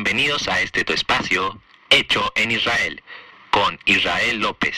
Bienvenidos 0.00 0.46
a 0.46 0.62
este 0.62 0.84
tu 0.84 0.92
espacio, 0.92 1.60
Hecho 1.90 2.30
en 2.36 2.52
Israel, 2.52 3.02
con 3.50 3.80
Israel 3.84 4.38
López. 4.38 4.76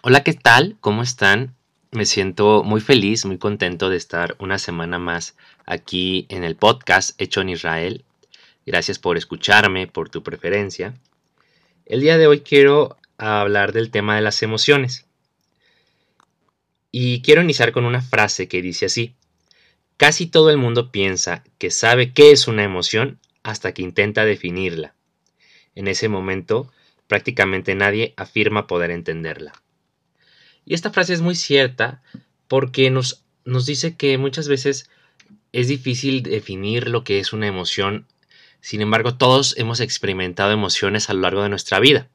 Hola, 0.00 0.24
¿qué 0.24 0.32
tal? 0.32 0.78
¿Cómo 0.80 1.02
están? 1.02 1.54
Me 1.90 2.06
siento 2.06 2.62
muy 2.64 2.80
feliz, 2.80 3.26
muy 3.26 3.36
contento 3.36 3.90
de 3.90 3.98
estar 3.98 4.34
una 4.38 4.58
semana 4.58 4.98
más 4.98 5.36
aquí 5.66 6.24
en 6.30 6.42
el 6.42 6.56
podcast 6.56 7.20
Hecho 7.20 7.42
en 7.42 7.50
Israel. 7.50 8.06
Gracias 8.64 8.98
por 8.98 9.18
escucharme, 9.18 9.86
por 9.86 10.08
tu 10.08 10.22
preferencia. 10.22 10.94
El 11.84 12.00
día 12.00 12.16
de 12.16 12.28
hoy 12.28 12.40
quiero 12.40 12.96
hablar 13.18 13.72
del 13.72 13.90
tema 13.90 14.16
de 14.16 14.22
las 14.22 14.42
emociones. 14.42 15.04
Y 16.90 17.20
quiero 17.20 17.42
iniciar 17.42 17.72
con 17.72 17.84
una 17.84 18.00
frase 18.00 18.48
que 18.48 18.62
dice 18.62 18.86
así. 18.86 19.14
Casi 19.98 20.26
todo 20.26 20.48
el 20.48 20.56
mundo 20.56 20.90
piensa 20.90 21.44
que 21.58 21.70
sabe 21.70 22.14
qué 22.14 22.32
es 22.32 22.48
una 22.48 22.64
emoción 22.64 23.20
hasta 23.42 23.72
que 23.72 23.82
intenta 23.82 24.24
definirla. 24.24 24.94
En 25.74 25.88
ese 25.88 26.08
momento, 26.08 26.70
prácticamente 27.06 27.74
nadie 27.74 28.14
afirma 28.16 28.66
poder 28.66 28.90
entenderla. 28.90 29.52
Y 30.64 30.74
esta 30.74 30.90
frase 30.90 31.14
es 31.14 31.20
muy 31.20 31.34
cierta 31.34 32.02
porque 32.48 32.90
nos, 32.90 33.24
nos 33.44 33.66
dice 33.66 33.96
que 33.96 34.18
muchas 34.18 34.48
veces 34.48 34.90
es 35.52 35.68
difícil 35.68 36.22
definir 36.22 36.88
lo 36.88 37.02
que 37.04 37.18
es 37.18 37.32
una 37.32 37.46
emoción, 37.46 38.06
sin 38.60 38.80
embargo 38.82 39.16
todos 39.16 39.56
hemos 39.58 39.80
experimentado 39.80 40.52
emociones 40.52 41.10
a 41.10 41.14
lo 41.14 41.20
largo 41.20 41.42
de 41.42 41.48
nuestra 41.48 41.80
vida. 41.80 42.08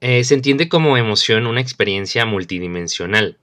Eh, 0.00 0.24
se 0.24 0.34
entiende 0.34 0.68
como 0.68 0.96
emoción 0.96 1.46
una 1.46 1.60
experiencia 1.60 2.26
multidimensional, 2.26 3.38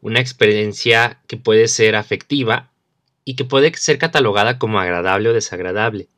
una 0.00 0.20
experiencia 0.20 1.22
que 1.26 1.36
puede 1.36 1.68
ser 1.68 1.94
afectiva 1.94 2.72
y 3.28 3.34
que 3.34 3.44
puede 3.44 3.70
ser 3.74 3.98
catalogada 3.98 4.58
como 4.58 4.80
agradable 4.80 5.28
o 5.28 5.34
desagradable, 5.34 6.08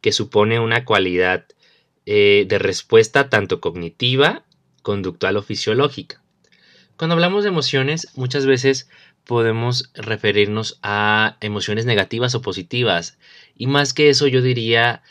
que 0.00 0.12
supone 0.12 0.58
una 0.60 0.86
cualidad 0.86 1.44
eh, 2.06 2.46
de 2.48 2.58
respuesta 2.58 3.28
tanto 3.28 3.60
cognitiva, 3.60 4.44
conductual 4.80 5.36
o 5.36 5.42
fisiológica. 5.42 6.22
Cuando 6.96 7.12
hablamos 7.12 7.44
de 7.44 7.50
emociones, 7.50 8.08
muchas 8.14 8.46
veces 8.46 8.88
podemos 9.26 9.90
referirnos 9.92 10.78
a 10.82 11.36
emociones 11.42 11.84
negativas 11.84 12.34
o 12.34 12.40
positivas, 12.40 13.18
y 13.54 13.66
más 13.66 13.92
que 13.92 14.08
eso 14.08 14.26
yo 14.26 14.40
diría 14.40 15.02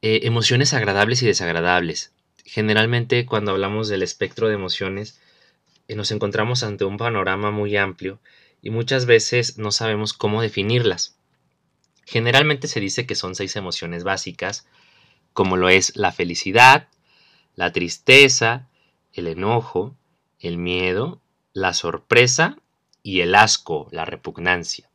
eh, 0.00 0.20
emociones 0.22 0.74
agradables 0.74 1.24
y 1.24 1.26
desagradables. 1.26 2.12
Generalmente 2.44 3.26
cuando 3.26 3.50
hablamos 3.50 3.88
del 3.88 4.04
espectro 4.04 4.46
de 4.46 4.54
emociones, 4.54 5.18
eh, 5.88 5.96
nos 5.96 6.12
encontramos 6.12 6.62
ante 6.62 6.84
un 6.84 6.98
panorama 6.98 7.50
muy 7.50 7.76
amplio 7.76 8.20
y 8.64 8.70
muchas 8.70 9.04
veces 9.04 9.58
no 9.58 9.70
sabemos 9.70 10.14
cómo 10.14 10.40
definirlas. 10.40 11.18
Generalmente 12.06 12.66
se 12.66 12.80
dice 12.80 13.06
que 13.06 13.14
son 13.14 13.34
seis 13.34 13.54
emociones 13.56 14.04
básicas, 14.04 14.66
como 15.34 15.58
lo 15.58 15.68
es 15.68 15.94
la 15.96 16.12
felicidad, 16.12 16.88
la 17.56 17.72
tristeza, 17.72 18.66
el 19.12 19.28
enojo, 19.28 19.94
el 20.40 20.56
miedo, 20.56 21.20
la 21.52 21.74
sorpresa 21.74 22.56
y 23.02 23.20
el 23.20 23.34
asco, 23.34 23.86
la 23.90 24.06
repugnancia. 24.06 24.88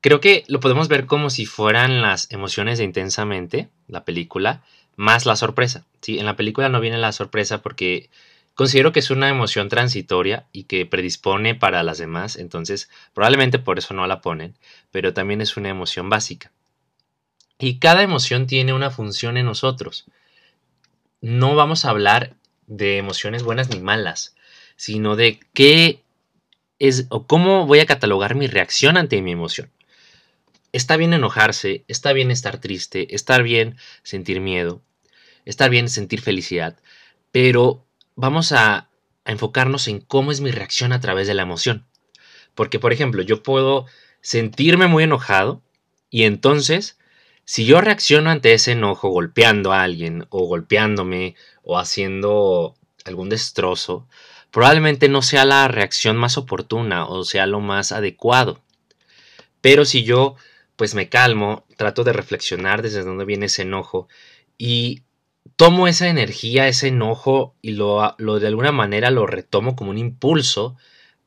Creo 0.00 0.20
que 0.20 0.44
lo 0.46 0.60
podemos 0.60 0.86
ver 0.86 1.06
como 1.06 1.28
si 1.28 1.44
fueran 1.44 2.02
las 2.02 2.30
emociones 2.30 2.78
de 2.78 2.84
intensamente, 2.84 3.68
la 3.88 4.04
película, 4.04 4.62
más 4.94 5.26
la 5.26 5.34
sorpresa. 5.34 5.86
¿sí? 6.00 6.20
En 6.20 6.26
la 6.26 6.36
película 6.36 6.68
no 6.68 6.80
viene 6.80 6.98
la 6.98 7.10
sorpresa 7.10 7.62
porque 7.62 8.10
Considero 8.54 8.92
que 8.92 9.00
es 9.00 9.10
una 9.10 9.28
emoción 9.28 9.68
transitoria 9.68 10.46
y 10.52 10.64
que 10.64 10.84
predispone 10.84 11.54
para 11.54 11.82
las 11.82 11.98
demás, 11.98 12.36
entonces 12.36 12.90
probablemente 13.14 13.58
por 13.58 13.78
eso 13.78 13.94
no 13.94 14.06
la 14.06 14.20
ponen, 14.20 14.54
pero 14.90 15.14
también 15.14 15.40
es 15.40 15.56
una 15.56 15.70
emoción 15.70 16.10
básica. 16.10 16.52
Y 17.58 17.78
cada 17.78 18.02
emoción 18.02 18.46
tiene 18.46 18.74
una 18.74 18.90
función 18.90 19.36
en 19.36 19.46
nosotros. 19.46 20.04
No 21.20 21.54
vamos 21.54 21.84
a 21.84 21.90
hablar 21.90 22.34
de 22.66 22.98
emociones 22.98 23.42
buenas 23.42 23.70
ni 23.70 23.80
malas, 23.80 24.34
sino 24.76 25.16
de 25.16 25.40
qué 25.54 26.02
es 26.78 27.06
o 27.08 27.26
cómo 27.26 27.66
voy 27.66 27.78
a 27.78 27.86
catalogar 27.86 28.34
mi 28.34 28.48
reacción 28.48 28.96
ante 28.96 29.22
mi 29.22 29.32
emoción. 29.32 29.70
Está 30.72 30.96
bien 30.96 31.12
enojarse, 31.12 31.84
está 31.86 32.12
bien 32.12 32.30
estar 32.30 32.58
triste, 32.58 33.14
está 33.14 33.38
bien 33.38 33.76
sentir 34.02 34.40
miedo, 34.40 34.82
está 35.44 35.68
bien 35.68 35.88
sentir 35.88 36.20
felicidad, 36.20 36.78
pero 37.30 37.84
vamos 38.16 38.52
a, 38.52 38.88
enfocarnos 39.24 39.88
en 39.88 40.00
cómo 40.00 40.32
es 40.32 40.40
mi 40.40 40.50
reacción 40.50 40.92
a 40.92 41.00
través 41.00 41.26
de 41.26 41.34
la 41.34 41.42
emoción. 41.42 41.86
Porque, 42.54 42.78
por 42.78 42.92
ejemplo, 42.92 43.22
yo 43.22 43.42
puedo 43.42 43.86
sentirme 44.20 44.86
muy 44.86 45.04
enojado 45.04 45.62
y 46.10 46.24
entonces, 46.24 46.98
si 47.44 47.64
yo 47.64 47.80
reacciono 47.80 48.30
ante 48.30 48.52
ese 48.52 48.72
enojo 48.72 49.08
golpeando 49.10 49.72
a 49.72 49.82
alguien 49.82 50.26
o 50.30 50.46
golpeándome 50.46 51.36
o 51.62 51.78
haciendo 51.78 52.74
algún 53.04 53.28
destrozo, 53.28 54.08
probablemente 54.50 55.08
no 55.08 55.22
sea 55.22 55.44
la 55.44 55.66
reacción 55.68 56.16
más 56.16 56.36
oportuna 56.36 57.06
o 57.06 57.24
sea 57.24 57.46
lo 57.46 57.60
más 57.60 57.92
adecuado. 57.92 58.60
Pero 59.60 59.84
si 59.84 60.04
yo 60.04 60.36
pues 60.76 60.94
me 60.94 61.08
calmo, 61.08 61.64
trato 61.76 62.02
de 62.02 62.12
reflexionar 62.12 62.82
desde 62.82 63.04
dónde 63.04 63.24
viene 63.24 63.46
ese 63.46 63.62
enojo 63.62 64.08
y 64.58 65.02
tomo 65.56 65.88
esa 65.88 66.08
energía, 66.08 66.68
ese 66.68 66.88
enojo 66.88 67.54
y 67.62 67.72
lo, 67.72 68.16
de 68.18 68.46
alguna 68.46 68.72
manera 68.72 69.10
lo 69.10 69.26
retomo 69.26 69.76
como 69.76 69.90
un 69.90 69.98
impulso 69.98 70.76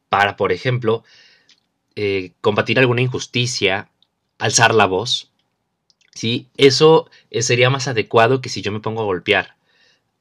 para, 0.10 0.36
por 0.36 0.52
ejemplo, 0.52 1.04
eh, 1.96 2.34
combatir 2.42 2.80
alguna 2.80 3.02
injusticia, 3.02 3.90
alzar 4.40 4.74
la 4.74 4.86
voz. 4.86 5.32
¿sí? 6.14 6.50
Eso 6.58 7.10
eh, 7.30 7.42
sería 7.42 7.70
más 7.70 7.88
adecuado 7.88 8.42
que 8.42 8.50
si 8.50 8.62
yo 8.62 8.72
me 8.72 8.80
pongo 8.80 9.02
a 9.02 9.06
golpear. 9.06 9.56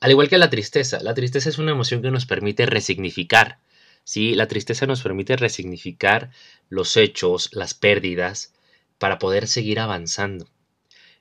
Al 0.00 0.10
igual 0.10 0.28
que 0.28 0.38
la 0.38 0.50
tristeza, 0.50 1.00
la 1.00 1.14
tristeza 1.14 1.48
es 1.48 1.58
una 1.58 1.72
emoción 1.72 2.02
que 2.02 2.10
nos 2.10 2.26
permite 2.26 2.66
resignificar. 2.66 3.58
¿sí? 4.04 4.34
La 4.34 4.48
tristeza 4.48 4.86
nos 4.86 5.02
permite 5.02 5.36
resignificar 5.36 6.30
los 6.68 6.96
hechos, 6.96 7.50
las 7.52 7.74
pérdidas, 7.74 8.52
para 8.98 9.18
poder 9.18 9.48
seguir 9.48 9.80
avanzando. 9.80 10.46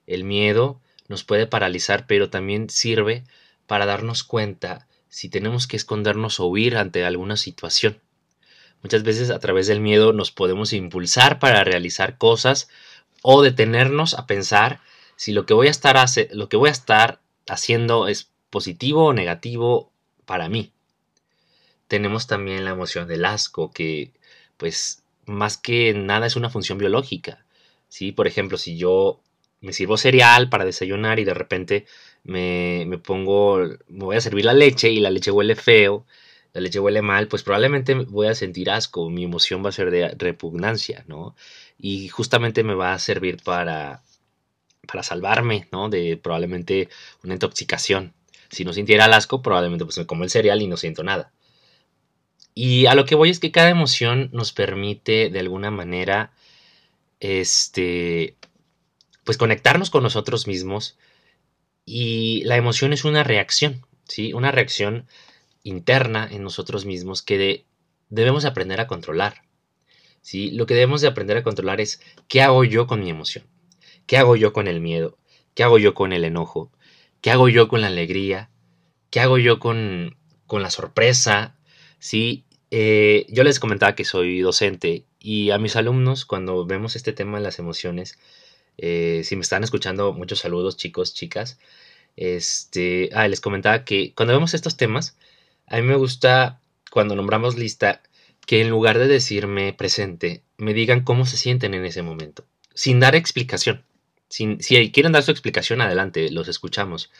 El 0.05 0.25
miedo 0.25 0.81
nos 1.07 1.23
puede 1.23 1.47
paralizar, 1.47 2.05
pero 2.07 2.29
también 2.29 2.69
sirve 2.69 3.23
para 3.67 3.85
darnos 3.85 4.23
cuenta 4.23 4.87
si 5.09 5.29
tenemos 5.29 5.67
que 5.67 5.77
escondernos 5.77 6.39
o 6.39 6.47
huir 6.47 6.77
ante 6.77 7.05
alguna 7.05 7.37
situación. 7.37 7.99
Muchas 8.81 9.03
veces 9.03 9.29
a 9.29 9.39
través 9.39 9.67
del 9.67 9.79
miedo 9.79 10.11
nos 10.11 10.31
podemos 10.31 10.73
impulsar 10.73 11.39
para 11.39 11.63
realizar 11.63 12.17
cosas 12.17 12.67
o 13.21 13.41
detenernos 13.41 14.13
a 14.13 14.27
pensar 14.27 14.81
si 15.15 15.31
lo 15.31 15.45
que 15.45 15.53
voy 15.53 15.67
a 15.67 15.71
estar, 15.71 15.97
lo 16.31 16.49
que 16.49 16.57
voy 16.57 16.69
a 16.69 16.73
estar 16.73 17.21
haciendo 17.47 18.07
es 18.07 18.29
positivo 18.49 19.05
o 19.05 19.13
negativo 19.13 19.91
para 20.25 20.49
mí. 20.49 20.73
Tenemos 21.87 22.27
también 22.27 22.65
la 22.65 22.71
emoción 22.71 23.07
del 23.07 23.25
asco, 23.25 23.71
que 23.71 24.11
pues 24.57 25.03
más 25.25 25.57
que 25.57 25.93
nada 25.93 26.25
es 26.25 26.35
una 26.35 26.49
función 26.49 26.77
biológica. 26.77 27.45
¿sí? 27.87 28.11
Por 28.11 28.27
ejemplo, 28.27 28.57
si 28.57 28.77
yo 28.77 29.22
me 29.63 29.73
sirvo 29.73 29.97
cereal 29.97 30.49
para 30.49 30.65
desayunar 30.65 31.19
y 31.19 31.23
de 31.23 31.33
repente 31.33 31.85
me, 32.23 32.85
pongo, 33.03 33.59
me 33.87 34.05
voy 34.05 34.17
a 34.17 34.21
servir 34.21 34.45
la 34.45 34.53
leche 34.53 34.91
y 34.91 34.99
la 34.99 35.09
leche 35.09 35.31
huele 35.31 35.55
feo, 35.55 36.05
la 36.51 36.61
leche 36.61 36.79
huele 36.79 37.01
mal, 37.01 37.27
pues 37.27 37.43
probablemente 37.43 37.95
voy 37.95 38.27
a 38.27 38.35
sentir 38.35 38.69
asco, 38.69 39.09
mi 39.09 39.23
emoción 39.23 39.63
va 39.63 39.69
a 39.69 39.71
ser 39.71 39.89
de 39.89 40.09
repugnancia, 40.17 41.05
¿no? 41.07 41.35
Y 41.77 42.09
justamente 42.09 42.63
me 42.63 42.75
va 42.75 42.93
a 42.93 42.99
servir 42.99 43.41
para, 43.41 44.03
para 44.85 45.01
salvarme, 45.01 45.67
¿no? 45.71 45.89
De 45.89 46.17
probablemente 46.17 46.89
una 47.23 47.33
intoxicación. 47.33 48.13
Si 48.49 48.65
no 48.65 48.73
sintiera 48.73 49.05
el 49.05 49.13
asco, 49.13 49.41
probablemente 49.41 49.85
pues 49.85 49.97
me 49.97 50.05
como 50.05 50.25
el 50.25 50.29
cereal 50.29 50.61
y 50.61 50.67
no 50.67 50.77
siento 50.77 51.03
nada. 51.03 51.31
Y 52.53 52.85
a 52.87 52.95
lo 52.95 53.05
que 53.05 53.15
voy 53.15 53.29
es 53.29 53.39
que 53.39 53.51
cada 53.51 53.69
emoción 53.69 54.29
nos 54.33 54.51
permite 54.51 55.29
de 55.29 55.39
alguna 55.39 55.71
manera 55.71 56.33
este 57.21 58.35
pues 59.23 59.37
conectarnos 59.37 59.89
con 59.89 60.03
nosotros 60.03 60.47
mismos 60.47 60.97
y 61.85 62.43
la 62.45 62.57
emoción 62.57 62.93
es 62.93 63.05
una 63.05 63.23
reacción, 63.23 63.85
¿sí? 64.07 64.33
Una 64.33 64.51
reacción 64.51 65.07
interna 65.63 66.27
en 66.29 66.43
nosotros 66.43 66.85
mismos 66.85 67.21
que 67.21 67.65
debemos 68.09 68.45
aprender 68.45 68.79
a 68.79 68.87
controlar. 68.87 69.43
¿sí? 70.21 70.51
Lo 70.51 70.65
que 70.65 70.73
debemos 70.73 71.01
de 71.01 71.07
aprender 71.07 71.37
a 71.37 71.43
controlar 71.43 71.81
es 71.81 72.01
qué 72.27 72.41
hago 72.41 72.63
yo 72.63 72.87
con 72.87 73.01
mi 73.01 73.09
emoción, 73.09 73.45
qué 74.05 74.17
hago 74.17 74.35
yo 74.35 74.53
con 74.53 74.67
el 74.67 74.81
miedo, 74.81 75.17
qué 75.55 75.63
hago 75.63 75.77
yo 75.77 75.93
con 75.93 76.13
el 76.13 76.23
enojo, 76.23 76.71
qué 77.21 77.31
hago 77.31 77.49
yo 77.49 77.67
con 77.67 77.81
la 77.81 77.87
alegría, 77.87 78.49
qué 79.09 79.19
hago 79.19 79.37
yo 79.37 79.59
con, 79.59 80.17
con 80.47 80.61
la 80.61 80.69
sorpresa. 80.69 81.57
¿sí? 81.99 82.45
Eh, 82.71 83.25
yo 83.29 83.43
les 83.43 83.59
comentaba 83.59 83.95
que 83.95 84.05
soy 84.05 84.41
docente 84.41 85.05
y 85.19 85.51
a 85.51 85.57
mis 85.57 85.75
alumnos 85.75 86.25
cuando 86.25 86.65
vemos 86.65 86.95
este 86.95 87.13
tema 87.13 87.37
de 87.37 87.43
las 87.43 87.59
emociones, 87.59 88.17
eh, 88.77 89.21
si 89.23 89.35
me 89.35 89.41
están 89.41 89.63
escuchando, 89.63 90.13
muchos 90.13 90.39
saludos, 90.39 90.77
chicos, 90.77 91.13
chicas. 91.13 91.59
Este, 92.15 93.09
ah, 93.13 93.27
les 93.27 93.41
comentaba 93.41 93.85
que 93.85 94.13
cuando 94.13 94.33
vemos 94.33 94.53
estos 94.53 94.77
temas, 94.77 95.17
a 95.67 95.77
mí 95.77 95.83
me 95.83 95.95
gusta, 95.95 96.59
cuando 96.91 97.15
nombramos 97.15 97.57
lista, 97.57 98.01
que 98.45 98.61
en 98.61 98.69
lugar 98.69 98.99
de 98.99 99.07
decirme 99.07 99.73
presente, 99.73 100.43
me 100.57 100.73
digan 100.73 101.03
cómo 101.03 101.25
se 101.25 101.37
sienten 101.37 101.73
en 101.73 101.85
ese 101.85 102.01
momento, 102.01 102.45
sin 102.73 102.99
dar 102.99 103.15
explicación. 103.15 103.83
Si, 104.29 104.57
si 104.59 104.91
quieren 104.91 105.11
dar 105.11 105.23
su 105.23 105.31
explicación, 105.31 105.81
adelante, 105.81 106.29
los 106.31 106.47
escuchamos. 106.47 107.11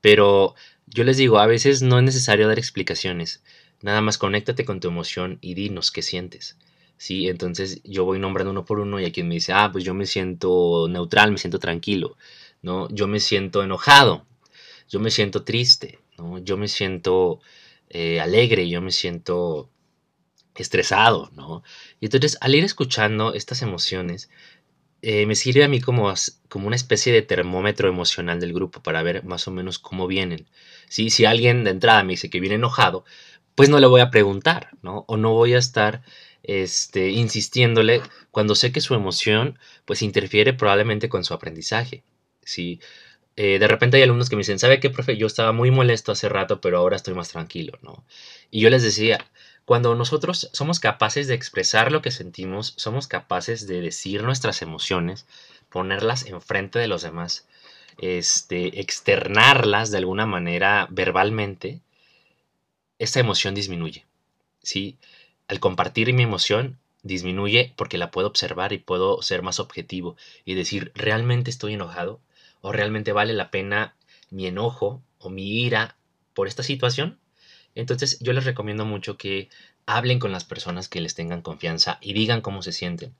Pero 0.00 0.54
yo 0.86 1.04
les 1.04 1.16
digo, 1.16 1.38
a 1.38 1.46
veces 1.46 1.82
no 1.82 1.98
es 1.98 2.04
necesario 2.04 2.48
dar 2.48 2.58
explicaciones. 2.58 3.42
Nada 3.80 4.00
más 4.00 4.18
conéctate 4.18 4.64
con 4.64 4.80
tu 4.80 4.88
emoción 4.88 5.38
y 5.40 5.54
dinos 5.54 5.90
qué 5.90 6.02
sientes. 6.02 6.56
¿Sí? 6.98 7.28
Entonces 7.28 7.80
yo 7.84 8.04
voy 8.04 8.18
nombrando 8.18 8.50
uno 8.50 8.64
por 8.64 8.80
uno 8.80 9.00
y 9.00 9.04
hay 9.04 9.12
quien 9.12 9.28
me 9.28 9.36
dice, 9.36 9.52
ah, 9.54 9.70
pues 9.72 9.84
yo 9.84 9.94
me 9.94 10.06
siento 10.06 10.88
neutral, 10.90 11.32
me 11.32 11.38
siento 11.38 11.58
tranquilo, 11.58 12.16
¿no? 12.62 12.88
Yo 12.90 13.08
me 13.08 13.20
siento 13.20 13.62
enojado, 13.62 14.26
yo 14.88 15.00
me 15.00 15.10
siento 15.10 15.44
triste, 15.44 16.00
¿no? 16.18 16.38
Yo 16.38 16.56
me 16.58 16.68
siento 16.68 17.40
eh, 17.90 18.20
alegre, 18.20 18.68
yo 18.68 18.82
me 18.82 18.92
siento 18.92 19.70
estresado, 20.56 21.30
¿no? 21.34 21.62
Y 22.00 22.06
entonces 22.06 22.36
al 22.40 22.54
ir 22.54 22.64
escuchando 22.64 23.32
estas 23.34 23.62
emociones, 23.62 24.28
eh, 25.02 25.26
me 25.26 25.36
sirve 25.36 25.64
a 25.64 25.68
mí 25.68 25.80
como, 25.80 26.12
como 26.48 26.66
una 26.66 26.76
especie 26.76 27.12
de 27.12 27.22
termómetro 27.22 27.88
emocional 27.88 28.40
del 28.40 28.52
grupo 28.52 28.82
para 28.82 29.02
ver 29.02 29.24
más 29.24 29.46
o 29.46 29.52
menos 29.52 29.78
cómo 29.78 30.08
vienen. 30.08 30.48
Si 30.88 31.24
alguien 31.24 31.64
de 31.64 31.70
entrada 31.70 32.02
me 32.02 32.14
dice 32.14 32.30
que 32.30 32.40
viene 32.40 32.56
enojado, 32.56 33.04
pues 33.54 33.68
no 33.68 33.78
le 33.80 33.86
voy 33.86 34.00
a 34.00 34.10
preguntar, 34.10 34.70
¿no? 34.82 35.04
O 35.08 35.16
no 35.16 35.34
voy 35.34 35.54
a 35.54 35.58
estar 35.58 36.02
este, 36.42 37.10
insistiéndole 37.10 38.02
cuando 38.30 38.54
sé 38.54 38.72
que 38.72 38.80
su 38.80 38.94
emoción 38.94 39.58
pues 39.84 40.02
interfiere 40.02 40.52
probablemente 40.52 41.08
con 41.08 41.24
su 41.24 41.34
aprendizaje. 41.34 42.02
¿sí? 42.42 42.80
Eh, 43.36 43.58
de 43.58 43.68
repente 43.68 43.96
hay 43.96 44.02
alumnos 44.02 44.28
que 44.28 44.36
me 44.36 44.40
dicen, 44.40 44.58
¿sabe 44.58 44.80
qué, 44.80 44.90
profe? 44.90 45.16
Yo 45.16 45.26
estaba 45.26 45.52
muy 45.52 45.70
molesto 45.70 46.12
hace 46.12 46.28
rato, 46.28 46.60
pero 46.60 46.78
ahora 46.78 46.96
estoy 46.96 47.14
más 47.14 47.28
tranquilo, 47.28 47.78
¿no? 47.82 48.04
Y 48.50 48.60
yo 48.60 48.68
les 48.70 48.82
decía, 48.82 49.24
cuando 49.64 49.94
nosotros 49.94 50.50
somos 50.52 50.80
capaces 50.80 51.28
de 51.28 51.34
expresar 51.34 51.92
lo 51.92 52.02
que 52.02 52.10
sentimos, 52.10 52.74
somos 52.76 53.06
capaces 53.06 53.66
de 53.68 53.80
decir 53.80 54.24
nuestras 54.24 54.60
emociones, 54.62 55.26
ponerlas 55.68 56.26
enfrente 56.26 56.80
de 56.80 56.88
los 56.88 57.02
demás, 57.02 57.46
este, 57.98 58.80
externarlas 58.80 59.90
de 59.90 59.98
alguna 59.98 60.26
manera 60.26 60.88
verbalmente, 60.90 61.80
esta 62.98 63.20
emoción 63.20 63.54
disminuye. 63.54 64.04
¿sí? 64.62 64.98
Al 65.48 65.60
compartir 65.60 66.12
mi 66.12 66.22
emoción, 66.22 66.78
disminuye 67.02 67.72
porque 67.76 67.98
la 67.98 68.10
puedo 68.10 68.28
observar 68.28 68.72
y 68.72 68.78
puedo 68.78 69.22
ser 69.22 69.42
más 69.42 69.60
objetivo 69.60 70.16
y 70.44 70.54
decir, 70.54 70.92
¿realmente 70.94 71.50
estoy 71.50 71.74
enojado? 71.74 72.20
¿O 72.60 72.72
realmente 72.72 73.12
vale 73.12 73.32
la 73.32 73.50
pena 73.50 73.96
mi 74.30 74.46
enojo 74.46 75.02
o 75.18 75.30
mi 75.30 75.62
ira 75.62 75.96
por 76.34 76.48
esta 76.48 76.62
situación? 76.62 77.18
Entonces 77.74 78.18
yo 78.20 78.32
les 78.32 78.44
recomiendo 78.44 78.84
mucho 78.84 79.16
que 79.16 79.48
hablen 79.86 80.18
con 80.18 80.32
las 80.32 80.44
personas 80.44 80.88
que 80.88 81.00
les 81.00 81.14
tengan 81.14 81.42
confianza 81.42 81.98
y 82.02 82.12
digan 82.12 82.42
cómo 82.42 82.62
se 82.62 82.72
sienten. 82.72 83.14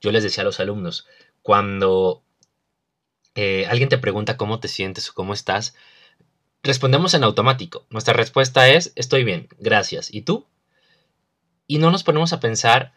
Yo 0.00 0.12
les 0.12 0.22
decía 0.22 0.42
a 0.42 0.44
los 0.44 0.60
alumnos, 0.60 1.06
cuando 1.42 2.22
eh, 3.34 3.66
alguien 3.68 3.88
te 3.88 3.98
pregunta 3.98 4.36
cómo 4.36 4.60
te 4.60 4.68
sientes 4.68 5.10
o 5.10 5.14
cómo 5.14 5.34
estás, 5.34 5.74
respondemos 6.62 7.14
en 7.14 7.24
automático. 7.24 7.86
Nuestra 7.90 8.14
respuesta 8.14 8.68
es, 8.68 8.92
estoy 8.96 9.24
bien, 9.24 9.48
gracias. 9.58 10.12
¿Y 10.12 10.22
tú? 10.22 10.46
Y 11.66 11.78
no 11.78 11.90
nos 11.90 12.04
ponemos 12.04 12.32
a 12.32 12.40
pensar 12.40 12.92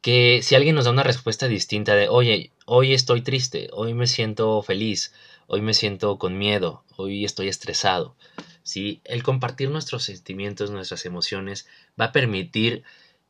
que 0.00 0.40
si 0.42 0.54
alguien 0.54 0.74
nos 0.74 0.86
da 0.86 0.90
una 0.90 1.02
respuesta 1.02 1.46
distinta 1.46 1.94
de, 1.94 2.08
oye, 2.08 2.52
hoy 2.66 2.92
estoy 2.92 3.22
triste, 3.22 3.68
hoy 3.72 3.94
me 3.94 4.06
siento 4.06 4.62
feliz, 4.62 5.12
hoy 5.46 5.60
me 5.60 5.74
siento 5.74 6.18
con 6.18 6.38
miedo, 6.38 6.84
hoy 6.96 7.24
estoy 7.24 7.48
estresado, 7.48 8.16
¿sí? 8.62 9.00
El 9.04 9.22
compartir 9.22 9.70
nuestros 9.70 10.04
sentimientos, 10.04 10.70
nuestras 10.70 11.04
emociones, 11.06 11.68
va 12.00 12.06
a 12.06 12.12
permitir, 12.12 12.82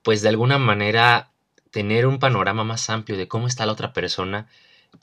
pues 0.03 0.23
de 0.23 0.31
alguna 0.31 0.59
manera, 0.59 1.31
tener 1.71 2.07
un 2.07 2.19
panorama 2.19 2.65
más 2.65 2.89
amplio 2.89 3.19
de 3.19 3.29
cómo 3.29 3.49
está 3.49 3.67
la 3.67 3.73
otra 3.73 3.93
persona 3.93 4.49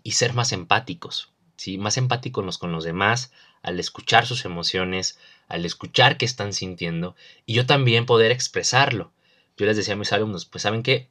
y 0.03 0.13
ser 0.13 0.33
más 0.33 0.53
empáticos, 0.53 1.33
¿sí? 1.55 1.77
Más 1.77 1.97
empáticos 1.97 2.57
con 2.57 2.71
los 2.71 2.83
demás, 2.83 3.31
al 3.61 3.79
escuchar 3.79 4.25
sus 4.25 4.45
emociones, 4.45 5.19
al 5.47 5.65
escuchar 5.65 6.17
qué 6.17 6.25
están 6.25 6.53
sintiendo 6.53 7.15
y 7.45 7.53
yo 7.53 7.65
también 7.65 8.05
poder 8.05 8.31
expresarlo. 8.31 9.11
Yo 9.57 9.65
les 9.65 9.77
decía 9.77 9.95
a 9.95 9.97
mis 9.97 10.13
alumnos, 10.13 10.45
pues 10.45 10.61
saben 10.61 10.83
que 10.83 11.09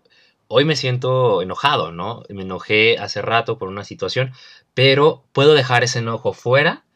hoy 0.49 0.65
me 0.65 0.77
siento 0.77 1.43
enojado, 1.43 1.93
¿no? 1.93 2.23
Me 2.29 2.43
enojé 2.43 2.99
hace 2.99 3.23
rato 3.23 3.59
por 3.59 3.69
una 3.69 3.85
situación, 3.85 4.33
pero 4.75 5.25
puedo 5.33 5.55
dejar 5.55 5.85
ese 5.85 5.99
enojo 5.99 6.33
fuera 6.33 6.87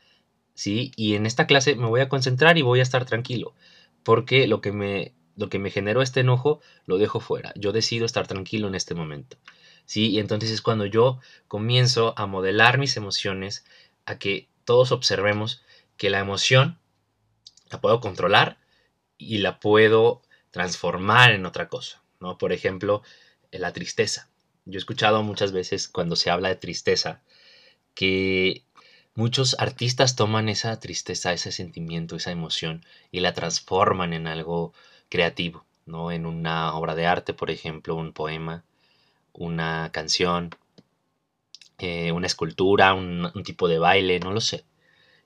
¿sí? 0.61 0.93
Y 0.95 1.15
en 1.15 1.25
esta 1.25 1.47
clase 1.47 1.75
me 1.75 1.87
voy 1.87 2.03
a 2.03 2.11
concentrar 2.11 2.59
y 2.59 2.63
voy 2.63 2.81
a 2.81 2.83
estar 2.83 3.07
tranquilo, 3.07 3.55
porque 4.03 4.47
lo 4.47 4.61
que 4.61 4.73
me, 4.73 5.15
lo 5.35 5.49
que 5.49 5.59
me 5.59 5.71
generó 5.71 6.03
este 6.03 6.21
enojo 6.21 6.61
lo 6.85 6.99
dejo 6.99 7.19
fuera. 7.19 7.55
Yo 7.57 7.73
decido 7.73 8.05
estar 8.05 8.27
tranquilo 8.27 8.69
en 8.69 8.75
este 8.75 8.95
momento, 8.95 9.39
¿sí? 9.87 10.11
Y 10.11 10.19
entonces 10.19 10.51
es 10.51 10.61
cuando 10.61 10.85
yo 10.85 11.19
comienzo 11.49 12.13
a 12.19 12.27
modelar 12.27 12.77
mis 12.77 12.99
emociones, 12.99 13.65
a 14.05 14.19
que 14.19 14.49
todos 14.67 14.93
observemos 14.93 15.63
que 15.97 16.11
la 16.11 16.19
emoción 16.21 16.79
la 17.71 17.81
puedo 17.81 18.01
controlar 18.01 18.59
y 19.17 19.39
la 19.39 19.61
puedo 19.61 20.21
transformar 20.51 21.33
en 21.33 21.47
otra 21.47 21.69
cosa, 21.69 22.03
¿no? 22.21 22.39
Por 22.39 22.53
ejemplo, 22.53 23.03
la 23.51 23.73
tristeza. 23.73 24.29
Yo 24.65 24.79
he 24.79 24.79
escuchado 24.79 25.23
muchas 25.23 25.53
veces 25.53 25.89
cuando 25.89 26.17
se 26.17 26.31
habla 26.31 26.49
de 26.49 26.57
tristeza 26.57 27.23
que 27.95 28.65
Muchos 29.15 29.57
artistas 29.59 30.15
toman 30.15 30.49
esa 30.49 30.79
tristeza, 30.79 31.33
ese 31.33 31.51
sentimiento, 31.51 32.17
esa 32.17 32.31
emoción 32.31 32.85
y 33.11 33.21
la 33.21 33.35
transforman 33.35 34.13
en 34.13 34.29
algo 34.29 34.73
creativo, 35.09 35.67
¿no? 35.85 36.13
En 36.13 36.27
una 36.27 36.75
obra 36.75 36.95
de 36.95 37.07
arte, 37.07 37.35
por 37.35 37.51
ejemplo, 37.51 37.97
un 37.97 38.13
poema, 38.13 38.65
una 39.33 39.91
canción, 39.93 40.51
eh, 41.79 42.13
una 42.13 42.27
escultura, 42.29 42.95
un 42.95 43.43
tipo 43.45 43.69
de 43.69 43.79
baile, 43.79 44.21
no 44.21 44.33
lo 44.33 44.41
sé. 44.41 44.65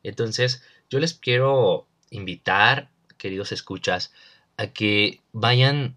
Entonces, 0.03 0.63
yo 0.91 0.99
les 0.99 1.15
quiero 1.15 1.87
invitar, 2.11 2.91
queridos 3.19 3.53
escuchas, 3.53 4.13
a 4.57 4.69
que 4.69 5.21
vayan 5.33 5.97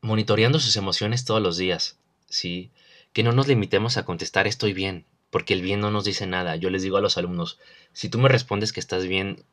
monitoreando 0.00 0.58
sus 0.58 0.76
emociones 0.76 1.24
todos 1.24 1.42
los 1.42 1.56
días, 1.56 1.98
¿sí? 2.28 2.70
Que 3.12 3.22
no 3.22 3.32
nos 3.32 3.48
limitemos 3.48 3.96
a 3.96 4.04
contestar 4.04 4.46
estoy 4.46 4.72
bien, 4.72 5.04
porque 5.30 5.54
el 5.54 5.62
bien 5.62 5.80
no 5.80 5.90
nos 5.90 6.04
dice 6.04 6.26
nada. 6.26 6.56
Yo 6.56 6.70
les 6.70 6.82
digo 6.82 6.96
a 6.96 7.00
los 7.00 7.18
alumnos, 7.18 7.58
si 7.92 8.08
tú 8.08 8.18
me 8.18 8.28
respondes 8.28 8.72
que 8.72 8.80
estás 8.80 9.06
bien, 9.06 9.44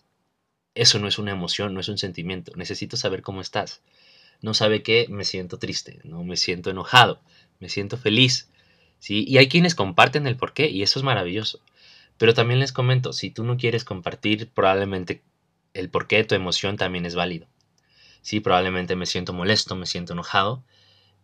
eso 0.75 0.99
no 0.99 1.07
es 1.07 1.17
una 1.17 1.31
emoción, 1.31 1.73
no 1.73 1.79
es 1.79 1.89
un 1.89 1.97
sentimiento. 1.97 2.51
Necesito 2.55 2.97
saber 2.97 3.21
cómo 3.21 3.41
estás. 3.41 3.81
No 4.41 4.53
sabe 4.53 4.83
qué, 4.83 5.07
me 5.09 5.23
siento 5.23 5.57
triste, 5.57 5.99
no 6.03 6.23
me 6.23 6.37
siento 6.37 6.69
enojado, 6.69 7.21
me 7.59 7.69
siento 7.69 7.97
feliz. 7.97 8.49
¿sí? 8.99 9.25
Y 9.27 9.37
hay 9.37 9.47
quienes 9.47 9.75
comparten 9.75 10.27
el 10.27 10.37
porqué 10.37 10.69
y 10.69 10.83
eso 10.83 10.99
es 10.99 11.03
maravilloso. 11.03 11.59
Pero 12.17 12.33
también 12.33 12.59
les 12.59 12.71
comento, 12.71 13.13
si 13.13 13.31
tú 13.31 13.43
no 13.43 13.57
quieres 13.57 13.83
compartir, 13.83 14.49
probablemente 14.49 15.23
el 15.73 15.89
porqué 15.89 16.17
de 16.17 16.23
tu 16.25 16.35
emoción 16.35 16.77
también 16.77 17.05
es 17.05 17.15
válido. 17.15 17.47
Sí, 18.27 18.41
probablemente 18.41 18.97
me 18.97 19.05
siento 19.05 19.31
molesto, 19.31 19.77
me 19.77 19.85
siento 19.85 20.11
enojado 20.11 20.61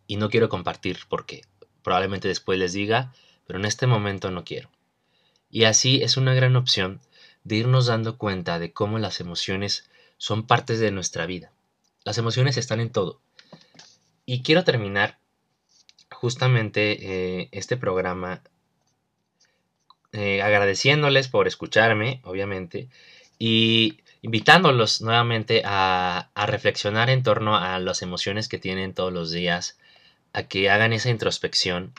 y 0.06 0.16
no 0.16 0.30
quiero 0.30 0.48
compartir 0.48 1.00
por 1.06 1.26
qué. 1.26 1.42
Probablemente 1.82 2.28
después 2.28 2.58
les 2.58 2.72
diga, 2.72 3.12
pero 3.46 3.58
en 3.58 3.66
este 3.66 3.86
momento 3.86 4.30
no 4.30 4.42
quiero. 4.42 4.70
Y 5.50 5.64
así 5.64 6.02
es 6.02 6.16
una 6.16 6.32
gran 6.32 6.56
opción 6.56 7.02
de 7.42 7.56
irnos 7.56 7.84
dando 7.84 8.16
cuenta 8.16 8.58
de 8.58 8.72
cómo 8.72 8.98
las 8.98 9.20
emociones 9.20 9.90
son 10.16 10.46
partes 10.46 10.80
de 10.80 10.92
nuestra 10.92 11.26
vida. 11.26 11.52
Las 12.04 12.16
emociones 12.16 12.56
están 12.56 12.80
en 12.80 12.88
todo. 12.88 13.20
Y 14.24 14.40
quiero 14.40 14.64
terminar 14.64 15.18
justamente 16.10 17.40
eh, 17.42 17.48
este 17.52 17.76
programa 17.76 18.40
eh, 20.12 20.40
agradeciéndoles 20.40 21.28
por 21.28 21.48
escucharme, 21.48 22.22
obviamente, 22.24 22.88
y 23.38 23.98
invitándolos 24.24 25.02
nuevamente 25.02 25.60
a, 25.66 26.30
reflexionar 26.46 27.10
en 27.10 27.22
torno 27.22 27.58
a 27.58 27.78
las 27.78 28.00
emociones 28.00 28.48
que 28.48 28.56
tienen 28.58 28.94
todos 28.94 29.12
los 29.12 29.30
días, 29.30 29.76
a 30.32 30.44
que 30.44 30.70
hagan 30.70 30.94
esa 30.94 31.10
introspección 31.10 31.92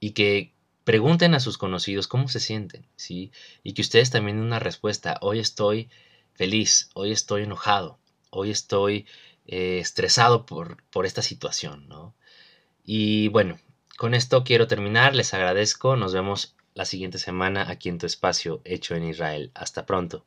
y 0.00 0.10
que 0.10 0.50
pregunten 0.82 1.34
a 1.34 1.40
sus 1.40 1.58
conocidos 1.58 2.08
cómo 2.08 2.26
se 2.26 2.40
sienten, 2.40 2.84
¿sí? 2.96 3.30
Y 3.62 3.74
que 3.74 3.82
ustedes 3.82 4.10
también 4.10 4.38
den 4.38 4.46
una 4.46 4.58
respuesta. 4.58 5.18
Hoy 5.20 5.38
estoy 5.38 5.88
feliz, 6.34 6.90
hoy 6.94 7.12
estoy 7.12 7.44
enojado, 7.44 7.96
hoy 8.30 8.50
estoy 8.50 9.06
eh, 9.46 9.78
estresado 9.78 10.46
por, 10.46 10.82
por 10.90 11.06
esta 11.06 11.22
situación, 11.22 11.88
¿no? 11.88 12.12
Y 12.84 13.28
bueno, 13.28 13.60
con 13.96 14.14
esto 14.14 14.42
quiero 14.42 14.66
terminar. 14.66 15.14
Les 15.14 15.32
agradezco. 15.32 15.94
Nos 15.94 16.12
vemos 16.12 16.56
la 16.74 16.86
siguiente 16.86 17.18
semana 17.18 17.70
aquí 17.70 17.88
en 17.88 17.98
tu 17.98 18.06
espacio 18.06 18.62
hecho 18.64 18.96
en 18.96 19.04
Israel. 19.04 19.52
Hasta 19.54 19.86
pronto. 19.86 20.26